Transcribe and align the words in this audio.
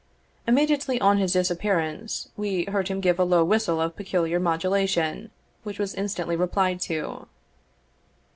Immediately 0.47 0.99
on 0.99 1.19
his 1.19 1.33
disappearance, 1.33 2.29
we 2.35 2.63
heard 2.65 2.87
him 2.87 3.01
give 3.01 3.19
a 3.19 3.23
low 3.23 3.43
whistle 3.43 3.79
of 3.79 3.95
peculiar 3.95 4.39
modulation, 4.39 5.29
which 5.61 5.77
was 5.77 5.93
instantly 5.93 6.35
replied 6.35 6.79
to. 6.79 7.27